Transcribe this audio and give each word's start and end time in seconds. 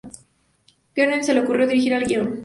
Garner 0.95 1.23
se 1.23 1.31
le 1.35 1.41
ocurrió 1.41 1.67
dirigir 1.67 1.93
el 1.93 2.05
guion. 2.05 2.39